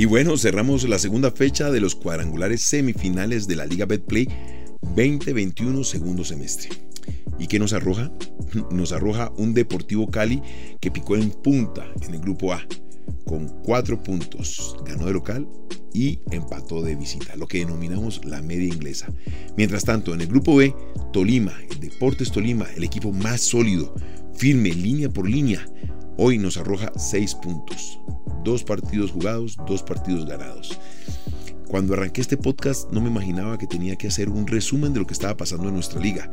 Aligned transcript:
Y 0.00 0.04
bueno, 0.04 0.36
cerramos 0.36 0.88
la 0.88 0.96
segunda 0.96 1.32
fecha 1.32 1.72
de 1.72 1.80
los 1.80 1.96
cuadrangulares 1.96 2.62
semifinales 2.62 3.48
de 3.48 3.56
la 3.56 3.66
Liga 3.66 3.84
Betplay 3.84 4.28
2021 4.94 5.82
segundo 5.82 6.24
semestre. 6.24 6.68
¿Y 7.36 7.48
qué 7.48 7.58
nos 7.58 7.72
arroja? 7.72 8.12
Nos 8.70 8.92
arroja 8.92 9.32
un 9.36 9.54
Deportivo 9.54 10.08
Cali 10.08 10.40
que 10.80 10.92
picó 10.92 11.16
en 11.16 11.30
punta 11.30 11.84
en 12.02 12.14
el 12.14 12.20
grupo 12.20 12.52
A 12.52 12.64
con 13.24 13.48
cuatro 13.64 14.00
puntos. 14.00 14.76
Ganó 14.86 15.06
de 15.06 15.14
local 15.14 15.48
y 15.92 16.20
empató 16.30 16.80
de 16.80 16.94
visita, 16.94 17.34
lo 17.34 17.48
que 17.48 17.58
denominamos 17.58 18.24
la 18.24 18.40
media 18.40 18.72
inglesa. 18.72 19.12
Mientras 19.56 19.82
tanto, 19.82 20.14
en 20.14 20.20
el 20.20 20.28
grupo 20.28 20.54
B, 20.54 20.72
Tolima, 21.12 21.58
Deportes 21.80 22.30
Tolima, 22.30 22.68
el 22.76 22.84
equipo 22.84 23.10
más 23.10 23.40
sólido, 23.40 23.96
firme, 24.36 24.70
línea 24.70 25.08
por 25.08 25.28
línea, 25.28 25.66
hoy 26.18 26.36
nos 26.36 26.58
arroja 26.58 26.92
seis 26.96 27.34
puntos. 27.34 27.98
Dos 28.44 28.62
partidos 28.64 29.12
jugados, 29.12 29.56
dos 29.66 29.82
partidos 29.82 30.26
ganados. 30.26 30.78
Cuando 31.68 31.94
arranqué 31.94 32.20
este 32.20 32.36
podcast 32.36 32.90
no 32.90 33.00
me 33.00 33.08
imaginaba 33.08 33.56
que 33.56 33.66
tenía 33.66 33.96
que 33.96 34.08
hacer 34.08 34.28
un 34.28 34.46
resumen 34.46 34.92
de 34.92 35.00
lo 35.00 35.06
que 35.06 35.14
estaba 35.14 35.36
pasando 35.36 35.68
en 35.68 35.74
nuestra 35.74 36.00
liga, 36.00 36.30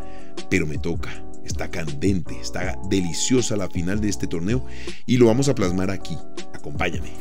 pero 0.50 0.66
me 0.66 0.78
toca. 0.78 1.24
Está 1.46 1.70
candente, 1.70 2.40
está 2.40 2.78
deliciosa 2.90 3.56
la 3.56 3.70
final 3.70 4.02
de 4.02 4.10
este 4.10 4.28
torneo 4.28 4.66
y 5.06 5.18
lo 5.18 5.28
vamos 5.28 5.48
a 5.48 5.56
plasmar 5.56 5.92
aquí. 5.92 6.18
Acompáñame. 6.54 7.12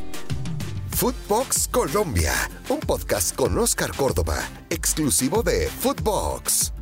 Footbox 0.89 1.67
Colombia, 1.67 2.33
un 2.69 2.79
podcast 2.79 3.35
con 3.35 3.57
Oscar 3.57 3.91
Córdoba, 3.95 4.37
exclusivo 4.69 5.43
de 5.43 5.67
Footbox. 5.67 6.74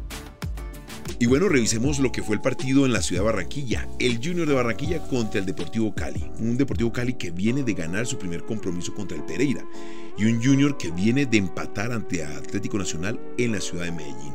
Y 1.19 1.25
bueno, 1.25 1.47
revisemos 1.47 1.99
lo 1.99 2.11
que 2.11 2.23
fue 2.23 2.35
el 2.35 2.41
partido 2.41 2.85
en 2.85 2.93
la 2.93 3.01
ciudad 3.01 3.21
de 3.21 3.25
Barranquilla. 3.27 3.87
El 3.99 4.17
Junior 4.17 4.47
de 4.47 4.53
Barranquilla 4.53 4.99
contra 5.07 5.39
el 5.39 5.45
Deportivo 5.45 5.93
Cali. 5.93 6.29
Un 6.39 6.57
Deportivo 6.57 6.91
Cali 6.91 7.13
que 7.13 7.31
viene 7.31 7.63
de 7.63 7.73
ganar 7.73 8.05
su 8.05 8.17
primer 8.17 8.43
compromiso 8.43 8.93
contra 8.93 9.17
el 9.17 9.23
Pereira. 9.23 9.63
Y 10.17 10.25
un 10.25 10.43
Junior 10.43 10.77
que 10.77 10.91
viene 10.91 11.25
de 11.25 11.37
empatar 11.37 11.91
ante 11.91 12.23
Atlético 12.23 12.77
Nacional 12.77 13.19
en 13.37 13.51
la 13.51 13.61
ciudad 13.61 13.85
de 13.85 13.91
Medellín. 13.91 14.33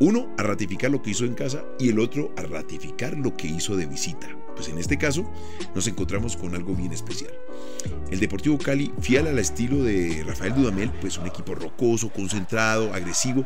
Uno 0.00 0.28
a 0.38 0.42
ratificar 0.42 0.90
lo 0.90 1.02
que 1.02 1.10
hizo 1.10 1.24
en 1.24 1.34
casa 1.34 1.62
y 1.78 1.88
el 1.88 2.00
otro 2.00 2.32
a 2.36 2.42
ratificar 2.42 3.16
lo 3.16 3.36
que 3.36 3.46
hizo 3.46 3.76
de 3.76 3.86
visita. 3.86 4.28
Pues 4.56 4.68
en 4.68 4.78
este 4.78 4.98
caso 4.98 5.30
nos 5.74 5.86
encontramos 5.86 6.36
con 6.36 6.54
algo 6.54 6.74
bien 6.74 6.92
especial. 6.92 7.32
El 8.10 8.18
Deportivo 8.18 8.58
Cali, 8.58 8.92
fiel 9.00 9.26
al 9.26 9.38
estilo 9.38 9.82
de 9.82 10.24
Rafael 10.26 10.54
Dudamel, 10.54 10.90
pues 11.00 11.18
un 11.18 11.26
equipo 11.26 11.54
rocoso, 11.54 12.10
concentrado, 12.10 12.92
agresivo, 12.92 13.44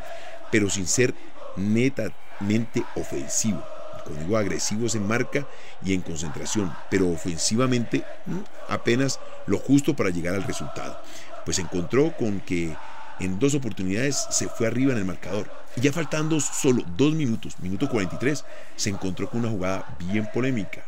pero 0.51 0.69
sin 0.69 0.87
ser 0.87 1.13
netamente 1.55 2.83
ofensivo. 2.95 3.63
Cuando 4.03 4.23
digo 4.23 4.37
agresivo 4.37 4.87
es 4.87 4.95
en 4.95 5.07
marca 5.07 5.45
y 5.83 5.93
en 5.93 6.01
concentración, 6.01 6.73
pero 6.89 7.09
ofensivamente 7.09 8.03
apenas 8.67 9.19
lo 9.45 9.57
justo 9.57 9.95
para 9.95 10.09
llegar 10.09 10.35
al 10.35 10.43
resultado. 10.43 10.99
Pues 11.45 11.59
encontró 11.59 12.15
con 12.17 12.39
que 12.39 12.75
en 13.19 13.37
dos 13.39 13.53
oportunidades 13.53 14.27
se 14.31 14.47
fue 14.47 14.67
arriba 14.67 14.93
en 14.93 14.99
el 14.99 15.05
marcador. 15.05 15.51
Y 15.75 15.81
ya 15.81 15.93
faltando 15.93 16.39
solo 16.39 16.83
dos 16.97 17.13
minutos, 17.13 17.59
minuto 17.59 17.89
43, 17.89 18.45
se 18.75 18.89
encontró 18.89 19.29
con 19.29 19.41
una 19.41 19.49
jugada 19.49 19.97
bien 19.99 20.29
polémica. 20.33 20.83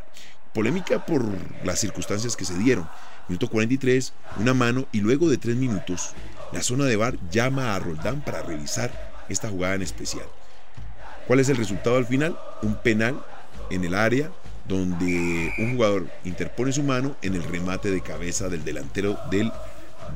Polémica 0.53 1.05
por 1.05 1.25
las 1.63 1.79
circunstancias 1.79 2.35
que 2.35 2.45
se 2.45 2.57
dieron. 2.57 2.89
Minuto 3.27 3.49
43, 3.49 4.13
una 4.37 4.53
mano 4.53 4.87
y 4.91 4.99
luego 4.99 5.29
de 5.29 5.37
tres 5.37 5.55
minutos, 5.55 6.13
la 6.51 6.61
zona 6.61 6.85
de 6.85 6.95
bar 6.95 7.15
llama 7.29 7.75
a 7.75 7.79
Roldán 7.79 8.21
para 8.21 8.41
revisar 8.41 8.91
esta 9.29 9.49
jugada 9.49 9.75
en 9.75 9.83
especial. 9.83 10.25
¿Cuál 11.31 11.39
es 11.39 11.47
el 11.47 11.55
resultado 11.55 11.95
al 11.95 12.05
final? 12.05 12.37
Un 12.61 12.75
penal 12.75 13.17
en 13.69 13.85
el 13.85 13.95
área 13.95 14.29
donde 14.67 15.53
un 15.59 15.75
jugador 15.75 16.07
interpone 16.25 16.73
su 16.73 16.83
mano 16.83 17.15
en 17.21 17.35
el 17.35 17.43
remate 17.43 17.89
de 17.89 18.01
cabeza 18.01 18.49
del 18.49 18.65
delantero 18.65 19.17
del 19.31 19.49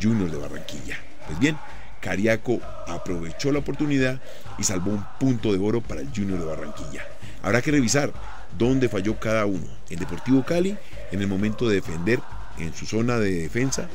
Junior 0.04 0.30
de 0.30 0.38
Barranquilla. 0.38 0.98
Pues 1.26 1.40
bien, 1.40 1.58
Cariaco 2.02 2.60
aprovechó 2.86 3.54
la 3.54 3.60
oportunidad 3.60 4.20
y 4.58 4.66
salvó 4.66 4.92
un 4.92 5.06
punto 5.18 5.54
de 5.54 5.60
oro 5.60 5.80
para 5.80 6.02
el 6.02 6.10
Junior 6.14 6.38
de 6.38 6.48
Barranquilla. 6.48 7.08
Habrá 7.42 7.62
que 7.62 7.72
revisar 7.72 8.12
dónde 8.58 8.90
falló 8.90 9.18
cada 9.18 9.46
uno. 9.46 9.68
El 9.90 10.00
Deportivo 10.00 10.44
Cali 10.44 10.78
en 11.14 11.22
el 11.22 11.28
momento 11.28 11.70
de 11.70 11.76
defender 11.76 12.20
en 12.58 12.74
su 12.74 12.86
zona 12.86 13.20
de 13.20 13.32
defensa, 13.44 13.88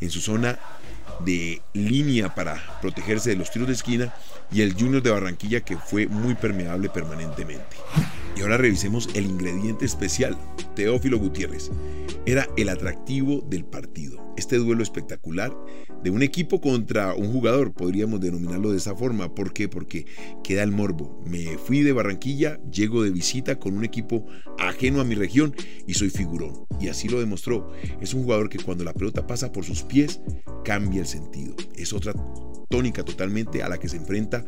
en 0.00 0.10
su 0.10 0.20
zona 0.20 0.60
de 1.20 1.60
línea 1.72 2.34
para 2.34 2.78
protegerse 2.80 3.30
de 3.30 3.36
los 3.36 3.50
tiros 3.50 3.68
de 3.68 3.74
esquina 3.74 4.14
y 4.50 4.62
el 4.62 4.74
Junior 4.74 5.02
de 5.02 5.10
Barranquilla 5.10 5.60
que 5.60 5.76
fue 5.76 6.06
muy 6.06 6.34
permeable 6.34 6.88
permanentemente. 6.88 7.76
Y 8.36 8.42
ahora 8.42 8.58
revisemos 8.58 9.08
el 9.14 9.24
ingrediente 9.24 9.86
especial, 9.86 10.36
Teófilo 10.74 11.18
Gutiérrez. 11.18 11.70
Era 12.26 12.46
el 12.58 12.68
atractivo 12.68 13.40
del 13.48 13.64
partido. 13.64 14.34
Este 14.36 14.58
duelo 14.58 14.82
espectacular 14.82 15.56
de 16.02 16.10
un 16.10 16.22
equipo 16.22 16.60
contra 16.60 17.14
un 17.14 17.32
jugador, 17.32 17.72
podríamos 17.72 18.20
denominarlo 18.20 18.70
de 18.70 18.76
esa 18.76 18.94
forma. 18.94 19.34
¿Por 19.34 19.54
qué? 19.54 19.68
Porque 19.68 20.04
queda 20.44 20.62
el 20.62 20.70
morbo. 20.70 21.24
Me 21.26 21.56
fui 21.56 21.82
de 21.82 21.92
Barranquilla, 21.92 22.60
llego 22.70 23.02
de 23.02 23.10
visita 23.10 23.58
con 23.58 23.74
un 23.74 23.84
equipo 23.84 24.26
ajeno 24.58 25.00
a 25.00 25.04
mi 25.04 25.14
región 25.14 25.54
y 25.86 25.94
soy 25.94 26.10
figurón. 26.10 26.66
Y 26.78 26.88
así 26.88 27.08
lo 27.08 27.18
demostró. 27.18 27.72
Es 28.02 28.12
un 28.12 28.24
jugador 28.24 28.50
que 28.50 28.58
cuando 28.58 28.84
la 28.84 28.92
pelota 28.92 29.26
pasa 29.26 29.50
por 29.50 29.64
sus 29.64 29.82
pies, 29.82 30.20
cambia 30.62 31.00
el 31.00 31.06
sentido. 31.06 31.56
Es 31.74 31.94
otra 31.94 32.12
tónica 32.68 33.02
totalmente 33.02 33.62
a 33.62 33.68
la 33.70 33.78
que 33.78 33.88
se 33.88 33.96
enfrenta 33.96 34.44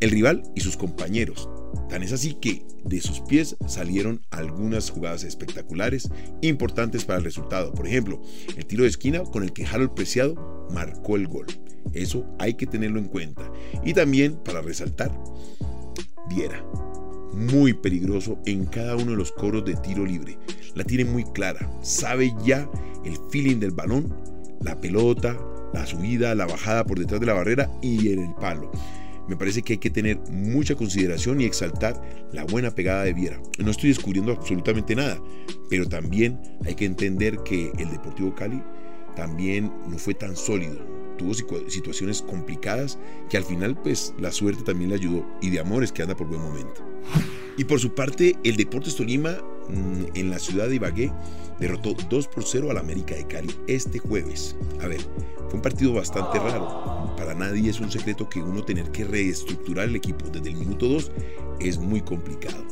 el 0.00 0.10
rival 0.10 0.44
y 0.54 0.60
sus 0.60 0.76
compañeros. 0.76 1.48
Tan 1.88 2.02
es 2.02 2.12
así 2.12 2.34
que 2.34 2.66
de 2.84 3.00
sus 3.00 3.20
pies 3.20 3.56
salieron 3.66 4.22
algunas 4.30 4.90
jugadas 4.90 5.24
espectaculares 5.24 6.10
importantes 6.40 7.04
para 7.04 7.18
el 7.18 7.24
resultado. 7.24 7.72
Por 7.72 7.86
ejemplo, 7.86 8.20
el 8.56 8.66
tiro 8.66 8.82
de 8.82 8.88
esquina 8.88 9.22
con 9.22 9.42
el 9.42 9.52
que 9.52 9.66
Harold 9.66 9.94
Preciado 9.94 10.66
marcó 10.72 11.16
el 11.16 11.28
gol. 11.28 11.46
Eso 11.92 12.26
hay 12.38 12.54
que 12.54 12.66
tenerlo 12.66 12.98
en 12.98 13.06
cuenta. 13.06 13.50
Y 13.84 13.94
también, 13.94 14.36
para 14.36 14.62
resaltar, 14.62 15.12
Viera. 16.28 16.64
Muy 17.32 17.74
peligroso 17.74 18.38
en 18.46 18.64
cada 18.64 18.96
uno 18.96 19.12
de 19.12 19.16
los 19.16 19.30
coros 19.32 19.64
de 19.64 19.76
tiro 19.76 20.04
libre. 20.04 20.38
La 20.74 20.84
tiene 20.84 21.04
muy 21.04 21.24
clara. 21.24 21.70
Sabe 21.82 22.34
ya 22.44 22.68
el 23.04 23.16
feeling 23.30 23.58
del 23.58 23.72
balón, 23.72 24.14
la 24.62 24.80
pelota, 24.80 25.38
la 25.72 25.86
subida, 25.86 26.34
la 26.34 26.46
bajada 26.46 26.84
por 26.84 26.98
detrás 26.98 27.20
de 27.20 27.26
la 27.26 27.34
barrera 27.34 27.70
y 27.82 28.12
en 28.12 28.24
el 28.24 28.34
palo. 28.34 28.70
Me 29.28 29.36
parece 29.36 29.62
que 29.62 29.74
hay 29.74 29.78
que 29.78 29.90
tener 29.90 30.18
mucha 30.30 30.74
consideración 30.74 31.40
y 31.40 31.44
exaltar 31.44 32.00
la 32.32 32.44
buena 32.44 32.70
pegada 32.70 33.04
de 33.04 33.12
Viera. 33.12 33.40
No 33.58 33.70
estoy 33.70 33.88
descubriendo 33.88 34.32
absolutamente 34.32 34.94
nada, 34.94 35.20
pero 35.68 35.88
también 35.88 36.40
hay 36.64 36.74
que 36.74 36.84
entender 36.84 37.38
que 37.44 37.72
el 37.78 37.90
Deportivo 37.90 38.34
Cali 38.34 38.62
también 39.16 39.72
no 39.88 39.98
fue 39.98 40.14
tan 40.14 40.36
sólido. 40.36 40.78
Tuvo 41.18 41.32
situaciones 41.34 42.22
complicadas 42.22 42.98
que 43.30 43.38
al 43.38 43.44
final 43.44 43.80
pues 43.80 44.14
la 44.18 44.30
suerte 44.30 44.62
también 44.62 44.90
le 44.90 44.96
ayudó 44.96 45.26
y 45.40 45.50
de 45.50 45.60
amores 45.60 45.90
que 45.90 46.02
anda 46.02 46.16
por 46.16 46.28
buen 46.28 46.42
momento. 46.42 46.82
Y 47.56 47.64
por 47.64 47.80
su 47.80 47.94
parte, 47.94 48.36
el 48.44 48.56
Deportes 48.56 48.96
Tolima 48.96 49.38
en 49.68 50.30
la 50.30 50.38
ciudad 50.38 50.68
de 50.68 50.76
Ibagué 50.76 51.12
derrotó 51.58 51.94
2 51.94 52.28
por 52.28 52.44
0 52.44 52.70
al 52.70 52.78
América 52.78 53.14
de 53.14 53.26
Cali 53.26 53.54
este 53.66 53.98
jueves. 53.98 54.56
A 54.82 54.88
ver, 54.88 55.00
fue 55.46 55.54
un 55.54 55.62
partido 55.62 55.94
bastante 55.94 56.38
raro. 56.38 57.14
Para 57.16 57.34
nadie 57.34 57.70
es 57.70 57.80
un 57.80 57.90
secreto 57.90 58.28
que 58.28 58.40
uno 58.40 58.64
tener 58.64 58.90
que 58.90 59.04
reestructurar 59.04 59.88
el 59.88 59.96
equipo 59.96 60.26
desde 60.28 60.50
el 60.50 60.56
minuto 60.56 60.86
2 60.86 61.10
es 61.60 61.78
muy 61.78 62.02
complicado. 62.02 62.62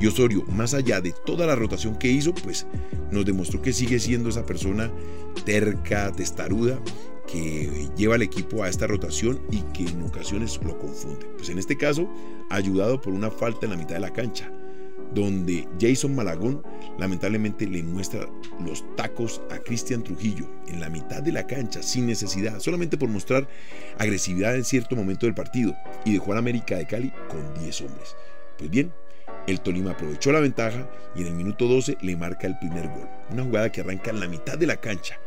Y 0.00 0.06
Osorio, 0.06 0.44
más 0.48 0.74
allá 0.74 1.00
de 1.00 1.12
toda 1.24 1.46
la 1.46 1.54
rotación 1.54 1.96
que 1.96 2.10
hizo, 2.10 2.34
pues 2.34 2.66
nos 3.10 3.24
demostró 3.24 3.62
que 3.62 3.72
sigue 3.72 3.98
siendo 3.98 4.28
esa 4.28 4.44
persona 4.44 4.90
terca, 5.44 6.12
testaruda, 6.12 6.78
que 7.26 7.88
lleva 7.96 8.16
al 8.16 8.22
equipo 8.22 8.62
a 8.62 8.68
esta 8.68 8.86
rotación 8.86 9.40
y 9.50 9.62
que 9.72 9.84
en 9.86 10.02
ocasiones 10.02 10.60
lo 10.62 10.78
confunde. 10.78 11.26
Pues 11.36 11.48
en 11.48 11.58
este 11.58 11.76
caso, 11.76 12.08
ayudado 12.50 13.00
por 13.00 13.14
una 13.14 13.30
falta 13.30 13.64
en 13.64 13.70
la 13.70 13.78
mitad 13.78 13.94
de 13.94 14.00
la 14.00 14.12
cancha 14.12 14.53
donde 15.14 15.68
Jason 15.80 16.14
Malagón 16.14 16.62
lamentablemente 16.98 17.66
le 17.66 17.82
muestra 17.82 18.26
los 18.64 18.84
tacos 18.96 19.40
a 19.50 19.58
Cristian 19.58 20.02
Trujillo 20.02 20.48
en 20.66 20.80
la 20.80 20.90
mitad 20.90 21.22
de 21.22 21.32
la 21.32 21.46
cancha 21.46 21.82
sin 21.82 22.06
necesidad, 22.06 22.58
solamente 22.58 22.98
por 22.98 23.08
mostrar 23.08 23.48
agresividad 23.98 24.56
en 24.56 24.64
cierto 24.64 24.96
momento 24.96 25.26
del 25.26 25.34
partido 25.34 25.74
y 26.04 26.12
dejó 26.14 26.32
a 26.32 26.38
América 26.38 26.76
de 26.76 26.86
Cali 26.86 27.12
con 27.28 27.54
10 27.62 27.80
hombres. 27.82 28.16
Pues 28.58 28.70
bien, 28.70 28.92
el 29.46 29.60
Tolima 29.60 29.92
aprovechó 29.92 30.32
la 30.32 30.40
ventaja 30.40 30.88
y 31.14 31.20
en 31.22 31.28
el 31.28 31.34
minuto 31.34 31.66
12 31.66 31.98
le 32.00 32.16
marca 32.16 32.46
el 32.46 32.58
primer 32.58 32.88
gol. 32.88 33.08
Una 33.30 33.44
jugada 33.44 33.70
que 33.70 33.82
arranca 33.82 34.10
en 34.10 34.20
la 34.20 34.28
mitad 34.28 34.58
de 34.58 34.66
la 34.66 34.76
cancha, 34.76 35.18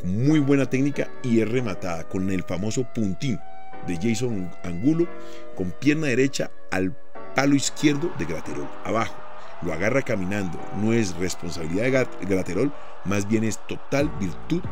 con 0.00 0.24
muy 0.24 0.40
buena 0.40 0.66
técnica 0.66 1.08
y 1.22 1.40
es 1.40 1.48
rematada 1.48 2.08
con 2.08 2.30
el 2.30 2.42
famoso 2.42 2.84
puntín 2.92 3.38
de 3.86 3.96
Jason 3.96 4.50
Angulo 4.62 5.08
con 5.54 5.72
pierna 5.72 6.08
derecha 6.08 6.50
al 6.70 6.96
palo 7.34 7.54
izquierdo 7.54 8.12
de 8.18 8.24
Graterol, 8.24 8.68
abajo. 8.84 9.14
Lo 9.62 9.72
agarra 9.72 10.02
caminando. 10.02 10.58
No 10.80 10.92
es 10.92 11.14
responsabilidad 11.16 12.06
de 12.06 12.26
Graterol, 12.26 12.72
más 13.04 13.28
bien 13.28 13.44
es 13.44 13.58
total 13.66 14.10
virtud 14.18 14.62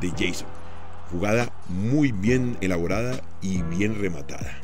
de 0.00 0.10
Jason. 0.10 0.48
Jugada 1.10 1.52
muy 1.68 2.12
bien 2.12 2.56
elaborada 2.60 3.20
y 3.40 3.62
bien 3.62 3.98
rematada. 4.00 4.60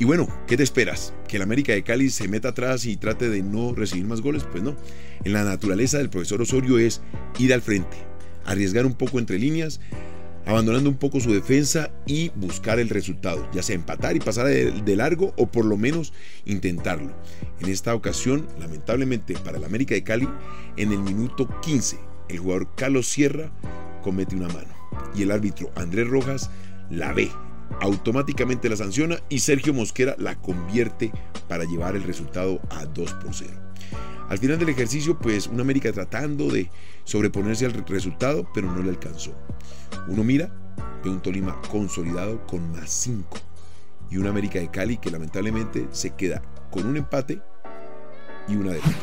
Y 0.00 0.04
bueno, 0.04 0.28
¿qué 0.46 0.56
te 0.56 0.62
esperas? 0.62 1.12
¿Que 1.26 1.36
el 1.36 1.42
América 1.42 1.72
de 1.72 1.82
Cali 1.82 2.10
se 2.10 2.28
meta 2.28 2.50
atrás 2.50 2.86
y 2.86 2.96
trate 2.96 3.28
de 3.28 3.42
no 3.42 3.74
recibir 3.74 4.06
más 4.06 4.20
goles? 4.20 4.44
Pues 4.44 4.62
no. 4.62 4.76
En 5.24 5.32
la 5.32 5.42
naturaleza 5.42 5.98
del 5.98 6.08
profesor 6.08 6.40
Osorio 6.40 6.78
es 6.78 7.00
ir 7.38 7.52
al 7.52 7.62
frente, 7.62 7.96
arriesgar 8.44 8.86
un 8.86 8.94
poco 8.94 9.18
entre 9.18 9.40
líneas, 9.40 9.80
abandonando 10.48 10.88
un 10.88 10.96
poco 10.96 11.20
su 11.20 11.30
defensa 11.32 11.90
y 12.06 12.30
buscar 12.30 12.78
el 12.78 12.88
resultado, 12.88 13.46
ya 13.52 13.62
sea 13.62 13.74
empatar 13.74 14.16
y 14.16 14.20
pasar 14.20 14.46
de, 14.46 14.96
largo 14.96 15.34
o 15.36 15.46
por 15.46 15.66
lo 15.66 15.76
menos 15.76 16.14
intentarlo. 16.46 17.14
En 17.60 17.68
esta 17.68 17.94
ocasión, 17.94 18.48
lamentablemente 18.58 19.34
para 19.34 19.58
el 19.58 19.64
América 19.64 19.94
de 19.94 20.02
Cali, 20.02 20.28
en 20.78 20.92
el 20.92 21.00
minuto 21.00 21.48
15, 21.60 21.98
el 22.30 22.38
jugador 22.38 22.74
Carlos 22.76 23.08
Sierra 23.08 23.52
comete 24.02 24.36
una 24.36 24.48
mano 24.48 24.74
y 25.14 25.22
el 25.22 25.32
árbitro 25.32 25.70
Andrés 25.76 26.08
Rojas 26.08 26.50
la 26.88 27.12
ve, 27.12 27.30
automáticamente 27.80 28.68
la 28.68 28.76
sanciona 28.76 29.18
y 29.28 29.40
Sergio 29.40 29.74
Mosquera 29.74 30.14
la 30.18 30.34
convierte 30.36 31.12
para 31.48 31.64
llevar 31.64 31.96
el 31.96 32.02
resultado 32.02 32.60
a 32.70 32.86
2 32.86 33.12
por 33.14 33.34
0. 33.34 33.50
Al 34.28 34.38
final 34.38 34.58
del 34.58 34.68
ejercicio, 34.68 35.18
pues 35.18 35.46
un 35.46 35.60
América 35.60 35.90
tratando 35.92 36.50
de 36.50 36.70
sobreponerse 37.04 37.64
al 37.64 37.72
resultado, 37.86 38.46
pero 38.52 38.70
no 38.70 38.82
le 38.82 38.90
alcanzó. 38.90 39.32
Uno 40.06 40.22
mira, 40.22 40.52
ve 41.02 41.10
un 41.10 41.20
Tolima 41.20 41.60
consolidado 41.70 42.46
con 42.46 42.70
más 42.72 42.90
5 42.90 43.38
y 44.10 44.18
un 44.18 44.26
América 44.26 44.58
de 44.58 44.70
Cali 44.70 44.98
que 44.98 45.10
lamentablemente 45.10 45.88
se 45.92 46.10
queda 46.10 46.42
con 46.70 46.86
un 46.86 46.96
empate 46.96 47.40
y 48.48 48.56
una 48.56 48.72
derrota. 48.72 48.96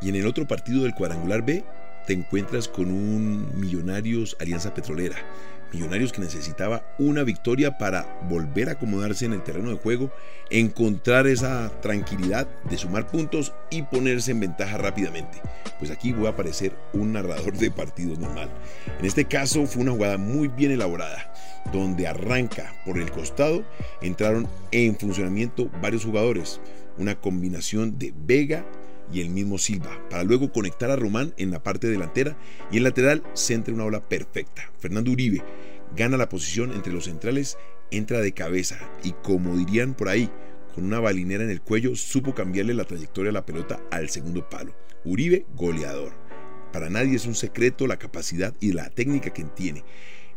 Y 0.00 0.08
en 0.08 0.16
el 0.16 0.26
otro 0.26 0.46
partido 0.46 0.84
del 0.84 0.94
cuadrangular 0.94 1.44
B 1.44 1.64
te 2.06 2.12
encuentras 2.12 2.68
con 2.68 2.90
un 2.90 3.50
Millonarios 3.60 4.36
Alianza 4.40 4.72
Petrolera, 4.74 5.16
Millonarios 5.72 6.12
que 6.12 6.20
necesitaba 6.20 6.84
una 6.98 7.22
victoria 7.22 7.78
para 7.78 8.20
volver 8.28 8.68
a 8.68 8.72
acomodarse 8.72 9.24
en 9.24 9.32
el 9.32 9.42
terreno 9.42 9.70
de 9.70 9.76
juego, 9.76 10.10
encontrar 10.50 11.26
esa 11.26 11.70
tranquilidad 11.80 12.48
de 12.68 12.76
sumar 12.76 13.06
puntos 13.06 13.52
y 13.70 13.82
ponerse 13.82 14.32
en 14.32 14.40
ventaja 14.40 14.78
rápidamente. 14.78 15.40
Pues 15.78 15.90
aquí 15.90 16.12
voy 16.12 16.26
a 16.26 16.30
aparecer 16.30 16.72
un 16.92 17.12
narrador 17.12 17.56
de 17.56 17.70
partidos 17.70 18.18
normal. 18.18 18.50
En 18.98 19.06
este 19.06 19.26
caso 19.26 19.66
fue 19.66 19.82
una 19.82 19.92
jugada 19.92 20.18
muy 20.18 20.48
bien 20.48 20.72
elaborada, 20.72 21.32
donde 21.72 22.08
arranca 22.08 22.74
por 22.84 22.98
el 22.98 23.10
costado, 23.10 23.64
entraron 24.02 24.48
en 24.72 24.96
funcionamiento 24.96 25.70
varios 25.80 26.04
jugadores, 26.04 26.60
una 26.98 27.14
combinación 27.14 27.98
de 27.98 28.12
Vega 28.16 28.64
y 29.12 29.20
el 29.20 29.30
mismo 29.30 29.58
Silva, 29.58 29.90
para 30.08 30.24
luego 30.24 30.52
conectar 30.52 30.90
a 30.90 30.96
Román 30.96 31.34
en 31.36 31.50
la 31.50 31.62
parte 31.62 31.88
delantera 31.88 32.36
y 32.70 32.78
en 32.78 32.84
lateral 32.84 33.22
centra 33.34 33.74
una 33.74 33.84
ola 33.84 34.08
perfecta. 34.08 34.70
Fernando 34.78 35.10
Uribe 35.10 35.42
gana 35.96 36.16
la 36.16 36.28
posición 36.28 36.72
entre 36.72 36.92
los 36.92 37.04
centrales, 37.04 37.58
entra 37.90 38.20
de 38.20 38.32
cabeza 38.32 38.78
y 39.02 39.12
como 39.22 39.56
dirían 39.56 39.94
por 39.94 40.08
ahí, 40.08 40.30
con 40.74 40.84
una 40.84 41.00
balinera 41.00 41.44
en 41.44 41.50
el 41.50 41.60
cuello, 41.60 41.96
supo 41.96 42.34
cambiarle 42.34 42.74
la 42.74 42.84
trayectoria 42.84 43.30
de 43.30 43.34
la 43.34 43.46
pelota 43.46 43.80
al 43.90 44.08
segundo 44.08 44.48
palo. 44.48 44.74
Uribe, 45.04 45.46
goleador. 45.56 46.12
Para 46.72 46.90
nadie 46.90 47.16
es 47.16 47.26
un 47.26 47.34
secreto 47.34 47.86
la 47.86 47.98
capacidad 47.98 48.54
y 48.60 48.72
la 48.72 48.90
técnica 48.90 49.30
que 49.30 49.44
tiene. 49.44 49.82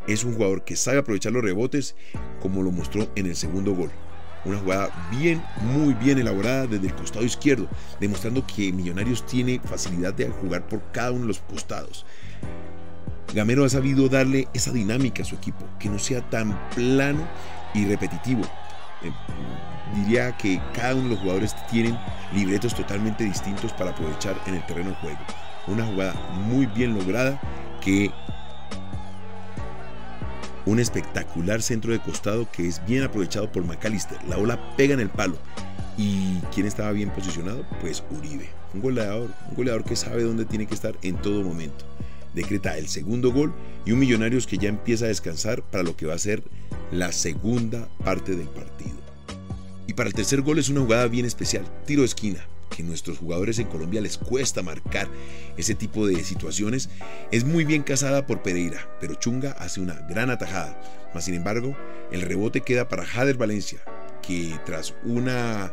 Es 0.08 0.24
un 0.24 0.34
jugador 0.34 0.66
que 0.66 0.76
sabe 0.76 0.98
aprovechar 0.98 1.32
los 1.32 1.44
rebotes 1.44 1.96
como 2.42 2.64
lo 2.64 2.72
mostró 2.72 3.12
en 3.16 3.28
el 3.28 3.36
segundo 3.36 3.76
gol. 3.76 3.92
Una 4.46 4.60
jugada 4.60 5.10
bien, 5.12 5.42
muy 5.62 5.94
bien 5.94 6.20
elaborada 6.20 6.68
desde 6.68 6.88
el 6.88 6.96
costado 6.96 7.24
izquierdo, 7.24 7.68
demostrando 8.00 8.46
que 8.46 8.74
Millonarios 8.74 9.26
tiene 9.26 9.60
facilidad 9.64 10.14
de 10.14 10.30
jugar 10.30 10.68
por 10.68 10.82
cada 10.92 11.12
uno 11.12 11.22
de 11.22 11.28
los 11.28 11.40
costados. 11.40 12.06
Gamero 13.34 13.66
ha 13.66 13.70
sabido 13.70 14.10
darle 14.10 14.48
esa 14.54 14.72
dinámica 14.72 15.24
a 15.24 15.26
su 15.26 15.36
equipo, 15.36 15.66
que 15.80 15.90
no 15.90 15.98
sea 15.98 16.22
tan 16.30 16.70
plano 16.70 17.28
y 17.74 17.86
repetitivo. 17.86 18.42
Eh, 19.02 19.12
diría 19.96 20.36
que 20.38 20.62
cada 20.74 20.94
uno 20.96 21.04
de 21.04 21.10
los 21.12 21.20
jugadores 21.20 21.56
tienen 21.72 21.98
libretos 22.34 22.76
totalmente 22.76 23.24
distintos 23.24 23.72
para 23.74 23.92
aprovechar 23.92 24.36
en 24.46 24.56
el 24.56 24.66
terreno 24.66 24.90
de 24.90 24.96
juego. 24.98 25.20
Una 25.68 25.86
jugada 25.86 26.14
muy 26.48 26.66
bien 26.68 26.94
lograda 26.94 27.40
que 27.82 28.12
un 30.66 30.80
espectacular 30.80 31.62
centro 31.62 31.92
de 31.92 32.00
costado 32.00 32.50
que 32.52 32.68
es 32.68 32.82
bien 32.86 33.04
aprovechado 33.04 33.52
por 33.52 33.64
McAllister. 33.66 34.18
La 34.28 34.38
ola 34.38 34.76
pega 34.76 34.94
en 34.94 35.00
el 35.00 35.10
palo. 35.10 35.38
¿Y 35.98 36.38
quién 36.54 36.66
estaba 36.66 36.92
bien 36.92 37.10
posicionado? 37.12 37.66
Pues 37.82 38.04
Uribe. 38.12 38.50
Un 38.74 38.82
goleador, 38.82 39.30
un 39.50 39.56
goleador 39.56 39.84
que 39.84 39.96
sabe 39.96 40.24
dónde 40.24 40.46
tiene 40.46 40.66
que 40.66 40.74
estar 40.74 40.96
en 41.04 41.18
todo 41.18 41.44
momento. 41.44 41.86
Decreta 42.34 42.78
el 42.78 42.88
segundo 42.88 43.32
gol 43.32 43.54
y 43.86 43.92
un 43.92 44.00
Millonarios 44.00 44.48
que 44.48 44.58
ya 44.58 44.70
empieza 44.70 45.06
a 45.06 45.10
descansar 45.10 45.62
para 45.62 45.84
lo 45.84 45.96
que 45.96 46.08
va 46.08 46.16
a 46.16 46.20
ser 46.20 46.44
la 46.92 47.12
segunda 47.12 47.88
parte 48.04 48.36
del 48.36 48.48
partido. 48.48 49.03
Y 49.94 49.96
para 49.96 50.10
el 50.10 50.16
tercer 50.16 50.42
gol 50.42 50.58
es 50.58 50.70
una 50.70 50.82
jugada 50.82 51.06
bien 51.06 51.24
especial, 51.24 51.64
tiro 51.86 52.02
de 52.02 52.08
esquina, 52.08 52.44
que 52.76 52.82
nuestros 52.82 53.20
jugadores 53.20 53.60
en 53.60 53.68
Colombia 53.68 54.02
les 54.02 54.18
cuesta 54.18 54.64
marcar 54.64 55.08
ese 55.56 55.76
tipo 55.76 56.08
de 56.08 56.24
situaciones, 56.24 56.90
es 57.32 57.46
muy 57.46 57.64
bien 57.64 57.84
casada 57.84 58.26
por 58.26 58.42
Pereira, 58.42 58.90
pero 59.00 59.14
Chunga 59.14 59.52
hace 59.52 59.82
una 59.82 59.94
gran 60.10 60.32
atajada. 60.32 60.82
Mas 61.14 61.26
sin 61.26 61.36
embargo, 61.36 61.78
el 62.12 62.24
rebote 62.24 62.62
queda 62.62 62.90
para 62.90 63.06
Jader 63.06 63.38
Valencia, 63.38 63.82
que 64.24 64.60
tras 64.66 64.96
una 65.04 65.72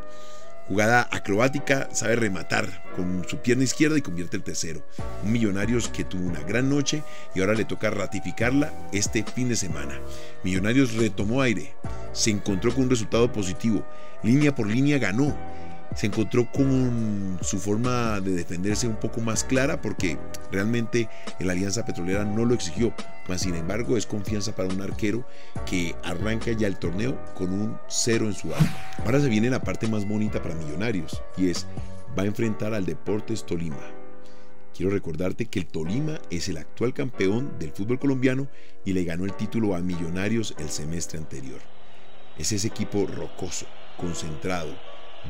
jugada 0.70 1.08
acrobática 1.11 1.88
sabe 1.93 2.14
rematar 2.14 2.84
con 2.94 3.28
su 3.28 3.38
pierna 3.38 3.64
izquierda 3.64 3.99
y 3.99 4.02
convierte 4.02 4.37
el 4.37 4.44
tercero. 4.44 4.81
Un 5.25 5.32
Millonarios 5.32 5.88
que 5.88 6.05
tuvo 6.05 6.28
una 6.28 6.40
gran 6.43 6.70
noche 6.70 7.02
y 7.34 7.40
ahora 7.40 7.55
le 7.55 7.64
toca 7.64 7.90
ratificarla 7.90 8.72
este 8.93 9.25
fin 9.25 9.49
de 9.49 9.56
semana. 9.56 9.99
Millonarios 10.44 10.94
retomó 10.94 11.43
aire, 11.43 11.75
se 12.12 12.31
encontró 12.31 12.72
con 12.72 12.84
un 12.84 12.90
resultado 12.90 13.32
positivo, 13.32 13.84
línea 14.22 14.55
por 14.55 14.69
línea 14.69 14.99
ganó 14.99 15.37
se 15.95 16.07
encontró 16.07 16.51
con 16.51 17.39
su 17.43 17.59
forma 17.59 18.21
de 18.21 18.33
defenderse 18.33 18.87
un 18.87 18.97
poco 18.97 19.21
más 19.21 19.45
clara 19.45 19.81
porque 19.81 20.19
realmente 20.53 21.09
la 21.41 21.53
Alianza 21.53 21.85
Petrolera 21.85 22.25
no 22.25 22.45
lo 22.45 22.55
exigió. 22.55 22.95
Mas 23.29 23.43
sin 23.43 23.55
embargo 23.55 23.97
es 23.97 24.07
confianza 24.07 24.55
para 24.55 24.69
un 24.69 24.81
arquero 24.81 25.27
que 25.67 25.95
arranca 26.05 26.53
ya 26.53 26.67
el 26.67 26.79
torneo 26.79 27.19
con 27.35 27.53
un 27.53 27.79
cero 27.89 28.27
en 28.27 28.35
su 28.35 28.55
arco. 28.55 28.69
Ahora 29.05 29.21
se 29.21 29.29
viene 29.29 29.51
la 29.51 29.63
parte 29.63 29.89
más 29.89 30.07
bonita 30.07 30.43
para 30.43 30.55
Millonarios 30.55 31.23
y 31.37 31.51
es 31.51 31.67
va 32.19 32.23
a 32.23 32.27
enfrentar 32.27 32.75
al 32.75 32.87
Deportes 32.87 33.45
Tolima. 33.45 34.01
Quiero 34.75 34.93
recordarte 34.93 35.47
que 35.47 35.59
el 35.59 35.67
Tolima 35.67 36.19
es 36.31 36.49
el 36.49 36.57
actual 36.57 36.95
campeón 36.95 37.59
del 37.59 37.73
fútbol 37.73 37.99
colombiano 37.99 38.49
y 38.85 38.93
le 38.93 39.05
ganó 39.05 39.25
el 39.25 39.35
título 39.35 39.75
a 39.75 39.81
Millonarios 39.81 40.55
el 40.59 40.71
semestre 40.71 41.19
anterior. 41.19 41.61
Es 42.39 42.53
ese 42.53 42.69
equipo 42.69 43.07
rocoso, 43.07 43.67
concentrado, 43.99 44.75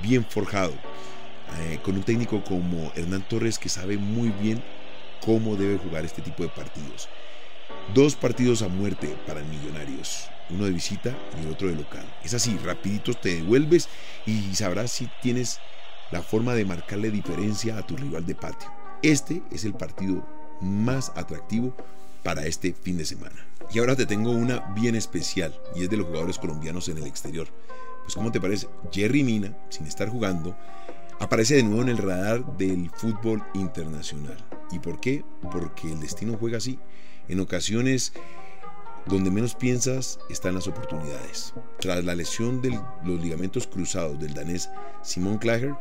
bien 0.02 0.25
forjado, 0.25 0.72
eh, 1.58 1.78
con 1.82 1.96
un 1.96 2.02
técnico 2.02 2.42
como 2.44 2.92
Hernán 2.94 3.26
Torres 3.28 3.58
que 3.58 3.69
sabe 3.69 3.96
muy 3.96 4.31
bien 4.31 4.62
cómo 5.25 5.56
debe 5.56 5.78
jugar 5.78 6.04
este 6.04 6.22
tipo 6.22 6.42
de 6.42 6.48
partidos. 6.48 7.08
Dos 7.94 8.14
partidos 8.14 8.62
a 8.62 8.69
muerte 8.69 9.16
para 9.26 9.42
Millonarios, 9.42 10.28
uno 10.50 10.64
de 10.64 10.73
visita 10.73 11.16
y 11.38 11.44
el 11.44 11.52
otro 11.52 11.68
de 11.68 11.75
local. 11.75 12.04
Es 12.25 12.35
así, 12.35 12.56
rapidito 12.59 13.14
te 13.14 13.37
devuelves 13.37 13.88
y 14.26 14.54
sabrás 14.54 14.92
si 14.92 15.09
tienes 15.23 15.59
la 16.11 16.23
forma 16.23 16.54
de 16.54 16.64
marcarle 16.64 17.11
diferencia 17.11 17.78
a 17.78 17.87
tu 17.87 17.97
rival 17.97 18.26
de 18.26 18.35
patio. 18.35 18.70
Este 19.02 19.42
es 19.50 19.64
el 19.64 19.75
partido 19.75 20.26
más 20.61 21.12
atractivo 21.16 21.75
para 22.23 22.47
este 22.47 22.73
fin 22.73 22.99
de 22.99 23.04
semana. 23.04 23.47
Y 23.73 23.78
ahora 23.78 23.97
te 23.97 24.06
tengo 24.06 24.30
una 24.30 24.61
bien 24.75 24.94
especial 24.94 25.59
y 25.75 25.85
es 25.85 25.90
de 25.90 25.97
los 25.97 26.06
jugadores 26.06 26.38
colombianos 26.38 26.88
en 26.88 26.99
el 26.99 27.06
exterior. 27.06 27.49
Pues 28.02 28.14
¿cómo 28.14 28.33
te 28.33 28.40
parece? 28.40 28.69
Jerry 28.92 29.23
Mina, 29.23 29.57
sin 29.69 29.87
estar 29.87 30.09
jugando, 30.09 30.57
aparece 31.19 31.57
de 31.57 31.62
nuevo 31.62 31.83
en 31.83 31.90
el 31.90 31.99
radar 31.99 32.45
del 32.57 32.90
fútbol 32.90 33.42
internacional. 33.54 34.37
¿Y 34.71 34.78
por 34.78 35.00
qué? 35.00 35.25
Porque 35.52 35.90
el 35.90 36.00
destino 36.00 36.37
juega 36.38 36.59
así. 36.59 36.78
En 37.28 37.40
ocasiones 37.40 38.12
donde 39.07 39.30
menos 39.30 39.54
piensas 39.54 40.19
están 40.28 40.54
las 40.54 40.66
oportunidades. 40.66 41.54
Tras 41.80 42.04
la 42.04 42.14
lesión 42.14 42.61
de 42.62 42.78
los 43.04 43.21
ligamentos 43.21 43.66
cruzados 43.66 44.19
del 44.19 44.35
danés 44.35 44.71
Simon 45.02 45.38
Klager, 45.38 45.75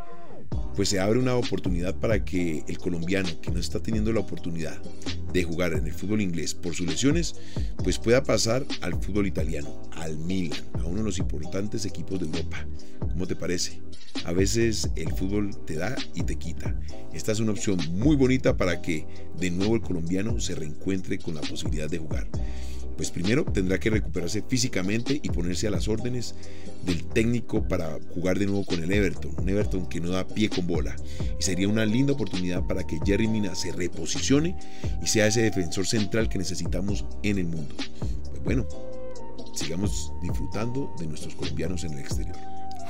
pues 0.75 0.89
se 0.89 0.99
abre 0.99 1.19
una 1.19 1.35
oportunidad 1.35 1.95
para 1.95 2.23
que 2.23 2.63
el 2.67 2.77
colombiano 2.77 3.29
que 3.41 3.51
no 3.51 3.59
está 3.59 3.81
teniendo 3.81 4.13
la 4.13 4.21
oportunidad 4.21 4.81
de 5.33 5.43
jugar 5.43 5.73
en 5.73 5.85
el 5.85 5.93
fútbol 5.93 6.21
inglés 6.21 6.55
por 6.55 6.73
sus 6.73 6.87
lesiones, 6.87 7.35
pues 7.83 7.99
pueda 7.99 8.23
pasar 8.23 8.65
al 8.81 8.93
fútbol 9.01 9.27
italiano, 9.27 9.81
al 9.91 10.17
Milan, 10.17 10.59
a 10.75 10.85
uno 10.85 10.99
de 10.99 11.03
los 11.03 11.19
importantes 11.19 11.85
equipos 11.85 12.19
de 12.19 12.25
Europa. 12.25 12.65
¿Cómo 12.99 13.27
te 13.27 13.35
parece? 13.35 13.81
A 14.25 14.31
veces 14.31 14.89
el 14.95 15.11
fútbol 15.11 15.51
te 15.65 15.75
da 15.75 15.95
y 16.15 16.23
te 16.23 16.37
quita. 16.37 16.79
Esta 17.13 17.31
es 17.31 17.39
una 17.39 17.51
opción 17.51 17.79
muy 17.91 18.15
bonita 18.15 18.57
para 18.57 18.81
que 18.81 19.05
de 19.37 19.51
nuevo 19.51 19.75
el 19.75 19.81
colombiano 19.81 20.39
se 20.39 20.55
reencuentre 20.55 21.19
con 21.19 21.35
la 21.35 21.41
posibilidad 21.41 21.89
de 21.89 21.97
jugar 21.99 22.27
pues 22.99 23.11
primero 23.11 23.45
tendrá 23.45 23.79
que 23.79 23.89
recuperarse 23.89 24.43
físicamente 24.45 25.21
y 25.23 25.29
ponerse 25.29 25.67
a 25.67 25.71
las 25.71 25.87
órdenes 25.87 26.35
del 26.85 27.05
técnico 27.05 27.65
para 27.65 27.97
jugar 28.13 28.37
de 28.37 28.45
nuevo 28.45 28.65
con 28.65 28.83
el 28.83 28.91
Everton, 28.91 29.35
un 29.37 29.47
Everton 29.47 29.87
que 29.87 30.01
no 30.01 30.09
da 30.09 30.27
pie 30.27 30.49
con 30.49 30.67
bola. 30.67 30.97
Y 31.39 31.41
sería 31.41 31.69
una 31.69 31.85
linda 31.85 32.11
oportunidad 32.11 32.67
para 32.67 32.85
que 32.85 32.99
Jerry 33.05 33.29
Mina 33.29 33.55
se 33.55 33.71
reposicione 33.71 34.57
y 35.01 35.07
sea 35.07 35.27
ese 35.27 35.43
defensor 35.43 35.87
central 35.87 36.27
que 36.27 36.39
necesitamos 36.39 37.05
en 37.23 37.37
el 37.37 37.45
mundo. 37.45 37.73
Pues 38.31 38.43
bueno, 38.43 38.67
sigamos 39.55 40.11
disfrutando 40.21 40.93
de 40.99 41.07
nuestros 41.07 41.35
colombianos 41.35 41.85
en 41.85 41.93
el 41.93 41.99
exterior. 41.99 42.35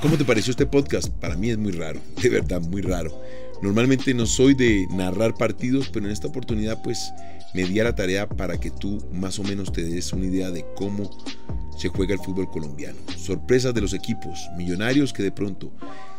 ¿Cómo 0.02 0.18
te 0.18 0.24
pareció 0.24 0.50
este 0.50 0.66
podcast? 0.66 1.08
Para 1.08 1.36
mí 1.36 1.50
es 1.50 1.58
muy 1.58 1.70
raro, 1.70 2.00
de 2.20 2.30
verdad, 2.30 2.60
muy 2.60 2.82
raro. 2.82 3.16
Normalmente 3.62 4.14
no 4.14 4.26
soy 4.26 4.54
de 4.54 4.86
narrar 4.90 5.34
partidos, 5.34 5.88
pero 5.90 6.06
en 6.06 6.12
esta 6.12 6.28
oportunidad 6.28 6.82
pues 6.82 7.12
me 7.52 7.64
di 7.64 7.78
a 7.80 7.84
la 7.84 7.94
tarea 7.94 8.28
para 8.28 8.58
que 8.58 8.70
tú 8.70 8.98
más 9.12 9.38
o 9.38 9.44
menos 9.44 9.72
te 9.72 9.82
des 9.82 10.12
una 10.12 10.26
idea 10.26 10.50
de 10.50 10.64
cómo 10.76 11.10
se 11.76 11.88
juega 11.88 12.14
el 12.14 12.20
fútbol 12.20 12.50
colombiano. 12.50 12.98
Sorpresas 13.16 13.74
de 13.74 13.80
los 13.80 13.92
equipos, 13.92 14.48
millonarios 14.56 15.12
que 15.12 15.22
de 15.22 15.32
pronto 15.32 15.72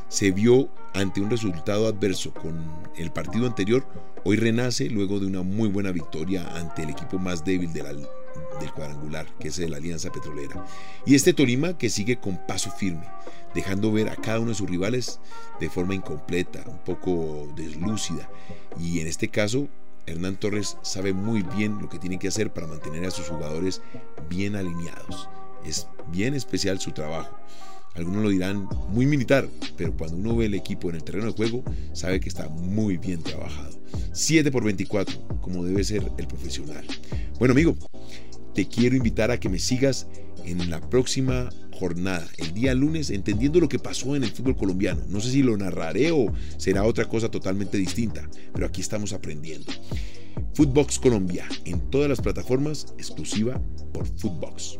se 0.08 0.32
vio 0.32 0.70
ante 0.94 1.22
un 1.22 1.30
resultado 1.30 1.88
adverso 1.88 2.34
con 2.34 2.64
el 2.98 3.12
partido 3.12 3.48
anterior, 3.48 3.88
hoy 4.26 4.36
renace 4.36 4.90
luego 4.90 5.20
de 5.20 5.28
una 5.28 5.42
muy 5.42 5.70
buena 5.70 5.92
victoria 5.92 6.46
ante 6.58 6.84
el 6.84 6.90
equipo 6.90 7.18
más 7.18 7.46
débil 7.46 7.72
de 7.72 7.84
la, 7.84 7.94
del 8.60 8.72
cuadrangular, 8.72 9.28
que 9.40 9.50
es 9.50 9.60
el 9.60 9.74
Alianza 9.74 10.12
Petrolera. 10.12 10.66
Y 11.06 11.16
este 11.16 11.34
Tolima 11.34 11.78
que 11.78 11.90
sigue 11.90 12.20
con 12.20 12.38
paso 12.46 12.72
firme, 12.72 13.08
dejando 13.54 13.92
ver 13.92 14.10
a 14.10 14.16
cada 14.16 14.40
uno 14.40 14.50
de 14.50 14.56
sus 14.56 14.70
rivales 14.70 15.20
de 15.60 15.70
forma 15.70 15.96
incompleta, 15.96 16.64
un 16.68 16.80
poco 16.80 17.48
deslúcida. 17.56 18.30
Y 18.80 19.00
en 19.00 19.08
este 19.08 19.30
caso, 19.30 19.68
Hernán 20.06 20.38
Torres 20.38 20.78
sabe 20.82 21.14
muy 21.14 21.44
bien 21.44 21.80
lo 21.82 21.90
que 21.90 22.00
tiene 22.00 22.20
que 22.20 22.28
hacer 22.28 22.52
para 22.52 22.68
mantener 22.68 23.06
a 23.06 23.12
sus 23.12 23.28
jugadores 23.28 23.82
bien 24.30 24.56
alineados. 24.56 25.30
Es 25.66 25.88
bien 26.08 26.34
especial 26.34 26.80
su 26.80 26.92
trabajo. 26.92 27.38
Algunos 27.96 28.24
lo 28.24 28.30
dirán 28.30 28.68
muy 28.90 29.06
militar, 29.06 29.48
pero 29.78 29.96
cuando 29.96 30.18
uno 30.18 30.36
ve 30.36 30.46
el 30.46 30.54
equipo 30.54 30.90
en 30.90 30.96
el 30.96 31.04
terreno 31.04 31.28
de 31.28 31.34
juego, 31.34 31.64
sabe 31.94 32.20
que 32.20 32.30
está 32.30 32.48
muy 32.50 32.98
bien 32.98 33.22
trabajado. 33.22 33.80
7 34.14 34.52
por 34.52 34.64
24, 34.64 35.40
como 35.42 35.64
debe 35.64 35.84
ser 35.84 36.10
el 36.18 36.28
profesional. 36.28 36.86
Bueno, 37.38 37.54
amigo, 37.54 37.76
te 38.54 38.68
quiero 38.68 38.96
invitar 38.96 39.32
a 39.32 39.40
que 39.40 39.50
me 39.50 39.60
sigas 39.60 40.08
en 40.46 40.70
la 40.70 40.82
próxima 40.90 41.50
jornada, 41.72 42.28
el 42.38 42.54
día 42.54 42.74
lunes, 42.74 43.10
entendiendo 43.10 43.60
lo 43.60 43.70
que 43.70 43.80
pasó 43.80 44.16
en 44.16 44.24
el 44.24 44.32
fútbol 44.32 44.56
colombiano. 44.56 45.02
No 45.10 45.20
sé 45.20 45.32
si 45.32 45.44
lo 45.44 45.58
narraré 45.58 46.12
o 46.12 46.32
será 46.58 46.84
otra 46.84 47.06
cosa 47.06 47.30
totalmente 47.30 47.78
distinta, 47.78 48.30
pero 48.54 48.66
aquí 48.66 48.82
estamos 48.82 49.14
aprendiendo. 49.14 49.72
Footbox 50.54 51.00
Colombia, 51.00 51.48
en 51.66 51.80
todas 51.90 52.10
las 52.10 52.22
plataformas, 52.22 52.94
exclusiva 52.98 53.62
por 53.94 54.06
Footbox. 54.06 54.80